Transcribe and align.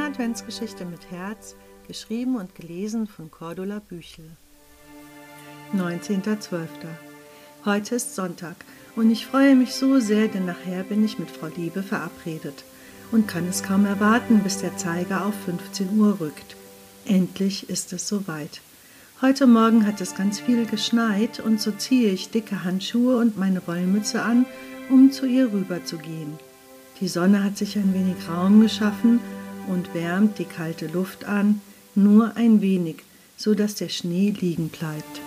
Adventsgeschichte 0.00 0.84
mit 0.84 1.10
Herz, 1.10 1.56
geschrieben 1.86 2.36
und 2.36 2.54
gelesen 2.54 3.06
von 3.06 3.30
Cordula 3.30 3.80
Büchel. 3.80 4.26
19.12. 5.74 6.66
Heute 7.64 7.94
ist 7.94 8.14
Sonntag 8.14 8.56
und 8.94 9.10
ich 9.10 9.26
freue 9.26 9.54
mich 9.54 9.74
so 9.74 10.00
sehr, 10.00 10.28
denn 10.28 10.44
nachher 10.44 10.82
bin 10.82 11.02
ich 11.04 11.18
mit 11.18 11.30
Frau 11.30 11.46
Liebe 11.46 11.82
verabredet 11.82 12.64
und 13.10 13.26
kann 13.26 13.48
es 13.48 13.62
kaum 13.62 13.86
erwarten, 13.86 14.40
bis 14.40 14.58
der 14.58 14.76
Zeiger 14.76 15.24
auf 15.24 15.34
15 15.46 15.98
Uhr 15.98 16.20
rückt. 16.20 16.56
Endlich 17.06 17.70
ist 17.70 17.92
es 17.94 18.06
soweit. 18.06 18.60
Heute 19.22 19.46
Morgen 19.46 19.86
hat 19.86 20.00
es 20.00 20.14
ganz 20.14 20.40
viel 20.40 20.66
geschneit 20.66 21.40
und 21.40 21.60
so 21.60 21.72
ziehe 21.72 22.10
ich 22.10 22.30
dicke 22.30 22.64
Handschuhe 22.64 23.16
und 23.16 23.38
meine 23.38 23.66
Wollmütze 23.66 24.22
an, 24.22 24.44
um 24.90 25.10
zu 25.10 25.26
ihr 25.26 25.52
rüber 25.52 25.84
zu 25.84 25.96
gehen. 25.96 26.38
Die 27.00 27.08
Sonne 27.08 27.44
hat 27.44 27.56
sich 27.56 27.76
ein 27.76 27.94
wenig 27.94 28.16
Raum 28.28 28.60
geschaffen 28.60 29.20
und 29.68 29.94
wärmt 29.94 30.38
die 30.38 30.44
kalte 30.44 30.88
Luft 30.88 31.24
an, 31.24 31.60
nur 31.94 32.36
ein 32.36 32.60
wenig, 32.60 32.96
so 33.36 33.54
dass 33.54 33.76
der 33.76 33.88
Schnee 33.88 34.34
liegen 34.38 34.68
bleibt. 34.68 35.20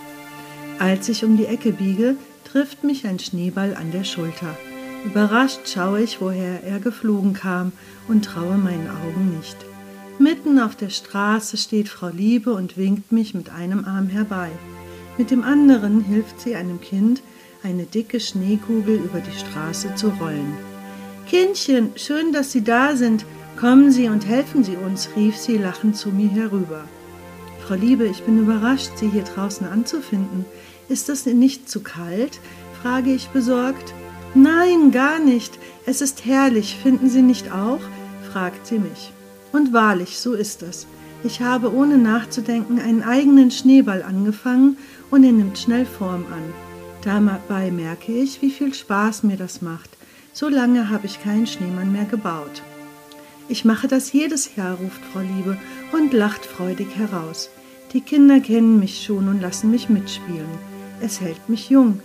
Als 0.78 1.08
ich 1.08 1.24
um 1.24 1.36
die 1.36 1.46
Ecke 1.46 1.72
biege, 1.72 2.16
trifft 2.44 2.84
mich 2.84 3.06
ein 3.06 3.18
Schneeball 3.18 3.74
an 3.74 3.90
der 3.90 4.04
Schulter. 4.04 4.56
Überrascht 5.04 5.66
schaue 5.66 6.02
ich, 6.02 6.20
woher 6.20 6.62
er 6.62 6.78
geflogen 6.78 7.32
kam 7.32 7.72
und 8.06 8.24
traue 8.24 8.58
meinen 8.58 8.88
Augen 8.88 9.36
nicht. 9.36 9.56
Mitten 10.18 10.58
auf 10.58 10.76
der 10.76 10.90
Straße 10.90 11.56
steht 11.56 11.88
Frau 11.88 12.08
Liebe 12.08 12.52
und 12.52 12.76
winkt 12.76 13.12
mich 13.12 13.32
mit 13.34 13.48
einem 13.48 13.84
Arm 13.86 14.08
herbei. 14.08 14.50
Mit 15.16 15.30
dem 15.30 15.42
anderen 15.42 16.02
hilft 16.02 16.40
sie 16.40 16.54
einem 16.54 16.80
Kind, 16.80 17.22
eine 17.62 17.84
dicke 17.84 18.20
Schneekugel 18.20 18.96
über 18.96 19.20
die 19.20 19.38
Straße 19.38 19.94
zu 19.94 20.08
rollen. 20.08 20.71
Kindchen, 21.28 21.92
schön, 21.96 22.32
dass 22.32 22.52
Sie 22.52 22.62
da 22.62 22.96
sind. 22.96 23.24
Kommen 23.58 23.90
Sie 23.92 24.08
und 24.08 24.26
helfen 24.26 24.64
Sie 24.64 24.76
uns, 24.76 25.08
rief 25.16 25.36
sie 25.36 25.56
lachend 25.56 25.96
zu 25.96 26.10
mir 26.10 26.28
herüber. 26.28 26.84
Frau 27.66 27.74
Liebe, 27.74 28.06
ich 28.06 28.22
bin 28.24 28.38
überrascht, 28.38 28.90
Sie 28.96 29.08
hier 29.08 29.22
draußen 29.22 29.66
anzufinden. 29.66 30.44
Ist 30.88 31.08
es 31.08 31.26
nicht 31.26 31.68
zu 31.68 31.80
kalt? 31.80 32.40
frage 32.82 33.12
ich 33.12 33.28
besorgt. 33.28 33.94
Nein, 34.34 34.90
gar 34.90 35.20
nicht. 35.20 35.58
Es 35.86 36.00
ist 36.00 36.24
herrlich, 36.24 36.78
finden 36.82 37.08
Sie 37.08 37.22
nicht 37.22 37.52
auch? 37.52 37.80
fragt 38.32 38.66
sie 38.66 38.78
mich. 38.78 39.12
Und 39.52 39.72
wahrlich, 39.72 40.18
so 40.18 40.32
ist 40.32 40.62
es. 40.62 40.86
Ich 41.22 41.40
habe 41.40 41.72
ohne 41.72 41.98
nachzudenken 41.98 42.80
einen 42.80 43.02
eigenen 43.02 43.50
Schneeball 43.50 44.02
angefangen 44.02 44.78
und 45.10 45.22
er 45.22 45.32
nimmt 45.32 45.58
schnell 45.58 45.84
Form 45.84 46.24
an. 46.32 46.52
Dabei 47.04 47.70
merke 47.70 48.12
ich, 48.12 48.42
wie 48.42 48.50
viel 48.50 48.72
Spaß 48.74 49.22
mir 49.22 49.36
das 49.36 49.62
macht. 49.62 49.90
So 50.32 50.48
lange 50.48 50.88
habe 50.88 51.06
ich 51.06 51.22
keinen 51.22 51.46
Schneemann 51.46 51.92
mehr 51.92 52.06
gebaut. 52.06 52.62
Ich 53.48 53.64
mache 53.64 53.86
das 53.86 54.12
jedes 54.12 54.56
Jahr, 54.56 54.76
ruft 54.76 55.02
Frau 55.12 55.20
Liebe 55.20 55.58
und 55.92 56.12
lacht 56.12 56.46
freudig 56.46 56.96
heraus. 56.96 57.50
Die 57.92 58.00
Kinder 58.00 58.40
kennen 58.40 58.78
mich 58.78 59.04
schon 59.04 59.28
und 59.28 59.42
lassen 59.42 59.70
mich 59.70 59.90
mitspielen. 59.90 60.48
Es 61.02 61.20
hält 61.20 61.48
mich 61.48 61.68
jung. 61.68 62.00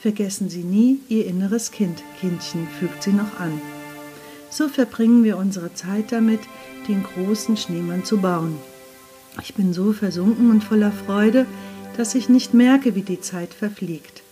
Vergessen 0.00 0.50
Sie 0.50 0.64
nie 0.64 0.98
Ihr 1.08 1.26
inneres 1.26 1.70
Kind, 1.70 2.02
Kindchen, 2.20 2.68
fügt 2.78 3.02
sie 3.02 3.12
noch 3.12 3.38
an. 3.38 3.60
So 4.50 4.68
verbringen 4.68 5.24
wir 5.24 5.38
unsere 5.38 5.72
Zeit 5.74 6.12
damit, 6.12 6.40
den 6.88 7.02
großen 7.02 7.56
Schneemann 7.56 8.04
zu 8.04 8.18
bauen. 8.18 8.56
Ich 9.42 9.54
bin 9.54 9.72
so 9.72 9.92
versunken 9.92 10.50
und 10.50 10.64
voller 10.64 10.92
Freude, 10.92 11.46
dass 11.96 12.14
ich 12.14 12.28
nicht 12.28 12.52
merke, 12.52 12.94
wie 12.94 13.02
die 13.02 13.20
Zeit 13.20 13.54
verfliegt. 13.54 14.22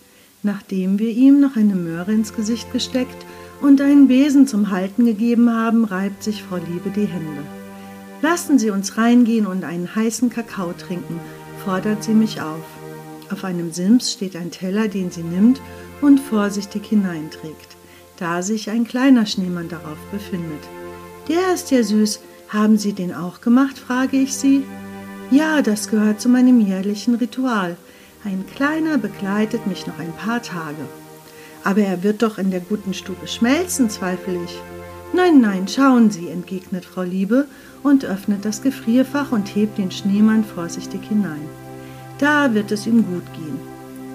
Nachdem 0.43 0.99
wir 0.99 1.11
ihm 1.11 1.41
noch 1.41 1.57
eine 1.57 1.75
Möhre 1.75 2.13
ins 2.13 2.35
Gesicht 2.35 2.73
gesteckt 2.73 3.27
und 3.61 3.81
einen 3.81 4.09
Besen 4.09 4.47
zum 4.47 4.71
Halten 4.71 5.05
gegeben 5.05 5.51
haben, 5.51 5.85
reibt 5.85 6.23
sich 6.23 6.43
Frau 6.43 6.57
Liebe 6.57 6.91
die 6.91 7.07
Hände. 7.07 7.43
Lassen 8.23 8.59
Sie 8.59 8.71
uns 8.71 8.97
reingehen 8.97 9.47
und 9.47 9.65
einen 9.65 9.95
heißen 9.95 10.31
Kakao 10.31 10.73
trinken, 10.73 11.21
fordert 11.65 12.05
sie 12.05 12.15
mich 12.15 12.41
auf. 12.41 12.65
Auf 13.31 13.45
einem 13.45 13.73
Sims 13.73 14.13
steht 14.13 14.37
ein 14.37 14.51
Teller, 14.51 14.89
den 14.89 15.11
sie 15.11 15.23
nimmt 15.23 15.61
und 16.01 16.19
vorsichtig 16.19 16.87
hineinträgt, 16.87 17.77
da 18.17 18.43
sich 18.43 18.71
ein 18.71 18.85
kleiner 18.85 19.27
Schneemann 19.27 19.69
darauf 19.69 19.99
befindet. 20.11 20.63
Der 21.29 21.53
ist 21.53 21.71
ja 21.71 21.83
süß. 21.83 22.21
Haben 22.49 22.79
Sie 22.79 22.95
den 22.95 23.15
auch 23.15 23.43
gemacht? 23.43 23.79
frage 23.79 24.17
ich 24.17 24.35
sie. 24.35 24.65
Ja, 25.31 25.61
das 25.61 25.91
gehört 25.91 26.21
zu 26.21 26.31
meinem 26.31 26.61
jährlichen 26.61 27.17
Ritual. 27.17 27.77
Ein 28.25 28.45
kleiner 28.55 28.99
begleitet 28.99 29.67
mich 29.67 29.87
noch 29.87 29.99
ein 29.99 30.13
paar 30.13 30.43
Tage. 30.43 30.85
Aber 31.63 31.81
er 31.81 32.03
wird 32.03 32.23
doch 32.23 32.39
in 32.39 32.51
der 32.51 32.61
guten 32.61 32.93
Stube 32.93 33.29
schmelzen, 33.29 33.91
zweifle 33.91 34.43
ich. 34.45 34.61
Nein, 35.13 35.41
nein, 35.41 35.69
schauen 35.69 36.11
Sie, 36.11 36.29
entgegnet 36.29 36.85
Frau 36.85 37.03
Liebe 37.03 37.47
und 37.83 38.05
öffnet 38.05 38.45
das 38.45 38.61
Gefrierfach 38.63 39.33
und 39.33 39.55
hebt 39.55 39.79
den 39.79 39.91
Schneemann 39.91 40.45
vorsichtig 40.45 41.03
hinein. 41.09 41.49
Da 42.19 42.53
wird 42.55 42.73
es 42.73 42.87
ihm 42.87 43.07
gut 43.07 43.25
gehen. 43.35 43.59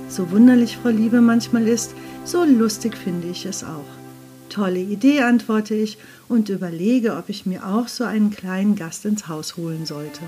So 0.09 0.29
wunderlich 0.31 0.77
Frau 0.77 0.89
Liebe 0.89 1.21
manchmal 1.21 1.67
ist, 1.67 1.95
so 2.25 2.43
lustig 2.43 2.95
finde 2.97 3.29
ich 3.29 3.45
es 3.45 3.63
auch. 3.63 3.85
Tolle 4.49 4.79
Idee, 4.79 5.21
antworte 5.21 5.73
ich 5.73 5.97
und 6.27 6.49
überlege, 6.49 7.15
ob 7.15 7.29
ich 7.29 7.45
mir 7.45 7.65
auch 7.65 7.87
so 7.87 8.03
einen 8.03 8.29
kleinen 8.29 8.75
Gast 8.75 9.05
ins 9.05 9.27
Haus 9.27 9.57
holen 9.57 9.85
sollte. 9.85 10.19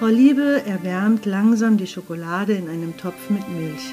Frau 0.00 0.06
Liebe 0.06 0.62
erwärmt 0.64 1.26
langsam 1.26 1.76
die 1.76 1.86
Schokolade 1.86 2.54
in 2.54 2.70
einem 2.70 2.96
Topf 2.96 3.28
mit 3.28 3.46
Milch. 3.50 3.92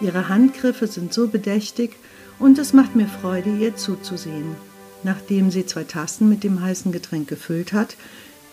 Ihre 0.00 0.30
Handgriffe 0.30 0.86
sind 0.86 1.12
so 1.12 1.28
bedächtig 1.28 1.90
und 2.38 2.58
es 2.58 2.72
macht 2.72 2.96
mir 2.96 3.06
Freude, 3.06 3.50
ihr 3.50 3.76
zuzusehen. 3.76 4.56
Nachdem 5.02 5.50
sie 5.50 5.66
zwei 5.66 5.84
Tassen 5.84 6.30
mit 6.30 6.42
dem 6.42 6.62
heißen 6.62 6.90
Getränk 6.90 7.28
gefüllt 7.28 7.74
hat, 7.74 7.96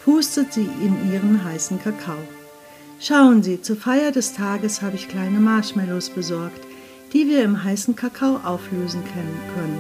pustet 0.04 0.52
sie 0.52 0.68
in 0.84 1.14
ihren 1.14 1.42
heißen 1.46 1.82
Kakao. 1.82 2.18
Schauen 3.00 3.44
Sie, 3.44 3.62
zur 3.62 3.78
Feier 3.78 4.12
des 4.12 4.34
Tages 4.34 4.82
habe 4.82 4.98
ich 4.98 5.08
kleine 5.08 5.40
Marshmallows 5.40 6.10
besorgt, 6.10 6.68
die 7.14 7.30
wir 7.30 7.46
im 7.46 7.64
heißen 7.64 7.96
Kakao 7.96 8.42
auflösen 8.44 9.06
können. 9.06 9.80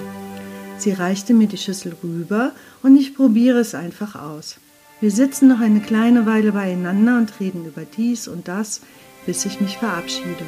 Sie 0.77 0.93
reichte 0.93 1.33
mir 1.33 1.47
die 1.49 1.57
Schüssel 1.57 1.97
rüber 2.01 2.53
und 2.81 2.95
ich 2.95 3.13
probiere 3.13 3.59
es 3.59 3.75
einfach 3.75 4.15
aus. 4.15 4.55
Wir 5.01 5.11
sitzen 5.11 5.47
noch 5.47 5.61
eine 5.61 5.79
kleine 5.79 6.25
Weile 6.25 6.51
beieinander 6.51 7.17
und 7.17 7.39
reden 7.39 7.65
über 7.65 7.83
dies 7.85 8.27
und 8.27 8.49
das, 8.49 8.81
bis 9.25 9.45
ich 9.45 9.61
mich 9.61 9.77
verabschiede. 9.77 10.45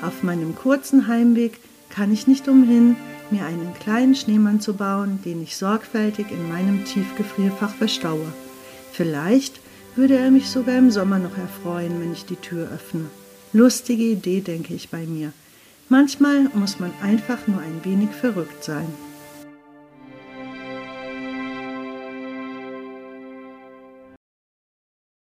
Auf 0.00 0.22
meinem 0.22 0.54
kurzen 0.54 1.08
Heimweg 1.08 1.58
kann 1.90 2.10
ich 2.10 2.26
nicht 2.26 2.48
umhin, 2.48 2.96
mir 3.30 3.44
einen 3.44 3.74
kleinen 3.74 4.14
Schneemann 4.14 4.60
zu 4.60 4.74
bauen, 4.74 5.20
den 5.24 5.42
ich 5.42 5.56
sorgfältig 5.56 6.30
in 6.30 6.48
meinem 6.48 6.86
Tiefgefrierfach 6.86 7.74
verstaue. 7.74 8.32
Vielleicht 8.92 9.60
würde 9.94 10.16
er 10.16 10.30
mich 10.30 10.48
sogar 10.48 10.78
im 10.78 10.90
Sommer 10.90 11.18
noch 11.18 11.36
erfreuen, 11.36 12.00
wenn 12.00 12.12
ich 12.12 12.24
die 12.24 12.36
Tür 12.36 12.68
öffne. 12.74 13.04
Lustige 13.52 14.04
Idee, 14.04 14.40
denke 14.40 14.72
ich 14.72 14.88
bei 14.88 15.04
mir. 15.04 15.32
Manchmal 15.90 16.48
muss 16.54 16.80
man 16.80 16.92
einfach 17.02 17.46
nur 17.46 17.60
ein 17.60 17.84
wenig 17.84 18.10
verrückt 18.10 18.64
sein. 18.64 18.86